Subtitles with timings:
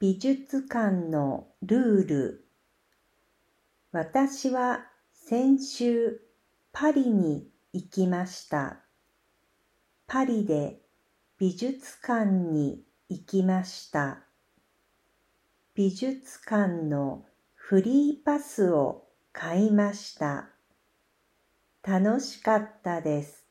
[0.00, 2.48] 美術館のルール
[3.92, 6.22] 私は先週
[6.72, 8.80] パリに行きました。
[10.06, 10.80] パリで
[11.36, 14.22] 美術館に行きました。
[15.74, 19.04] 美術館のフリーパスを
[19.34, 20.48] 買いました。
[21.86, 23.44] 楽しかったです。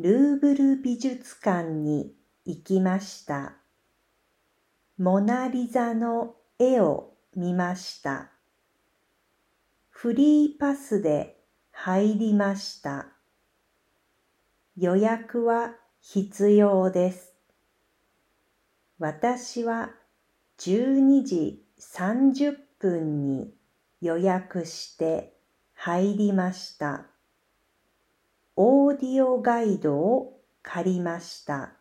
[0.00, 3.61] ルーブル美術館に行きました。
[5.02, 8.30] モナリザの絵を見ました。
[9.90, 11.40] フリーパスで
[11.72, 13.08] 入りました。
[14.76, 17.34] 予約は必要です。
[19.00, 19.90] 私は
[20.58, 23.52] 12時30分に
[24.00, 25.34] 予約して
[25.74, 27.06] 入りました。
[28.54, 31.72] オーディオガイドを借りました。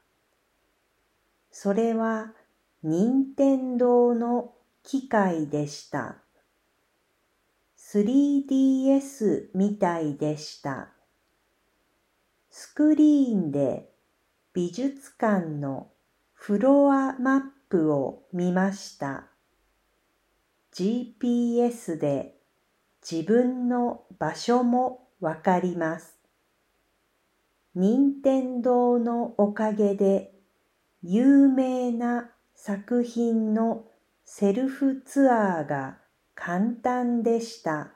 [1.52, 2.34] それは
[2.84, 6.18] 任天堂の機械でした。
[7.78, 10.90] 3DS みたいでした。
[12.50, 13.92] スクリーンで
[14.54, 15.92] 美術館の
[16.34, 19.28] フロアマップを見ました。
[20.74, 22.36] GPS で
[23.08, 26.18] 自分の場所もわかります。
[27.76, 30.34] 任天堂のおかげで
[31.04, 32.32] 有名な
[32.64, 33.86] 作品の
[34.24, 35.98] セルフツアーが
[36.36, 37.96] 簡単でした。